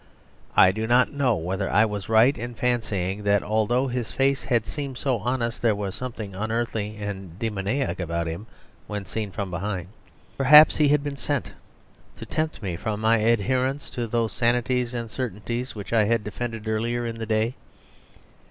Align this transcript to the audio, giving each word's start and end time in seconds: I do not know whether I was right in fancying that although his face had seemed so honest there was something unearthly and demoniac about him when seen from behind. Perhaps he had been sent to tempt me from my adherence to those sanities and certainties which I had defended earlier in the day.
I 0.57 0.71
do 0.71 0.87
not 0.87 1.13
know 1.13 1.35
whether 1.35 1.69
I 1.71 1.85
was 1.85 2.09
right 2.09 2.35
in 2.35 2.55
fancying 2.55 3.21
that 3.21 3.43
although 3.43 3.85
his 3.87 4.09
face 4.11 4.45
had 4.45 4.65
seemed 4.65 4.97
so 4.97 5.19
honest 5.19 5.61
there 5.61 5.75
was 5.75 5.93
something 5.93 6.33
unearthly 6.33 6.97
and 6.97 7.37
demoniac 7.37 7.99
about 7.99 8.25
him 8.25 8.47
when 8.87 9.05
seen 9.05 9.29
from 9.29 9.51
behind. 9.51 9.89
Perhaps 10.39 10.77
he 10.77 10.87
had 10.87 11.03
been 11.03 11.17
sent 11.17 11.51
to 12.17 12.25
tempt 12.25 12.63
me 12.63 12.75
from 12.77 12.99
my 12.99 13.17
adherence 13.17 13.91
to 13.91 14.07
those 14.07 14.33
sanities 14.33 14.95
and 14.95 15.11
certainties 15.11 15.75
which 15.75 15.93
I 15.93 16.05
had 16.05 16.23
defended 16.23 16.67
earlier 16.67 17.05
in 17.05 17.19
the 17.19 17.27
day. 17.27 17.53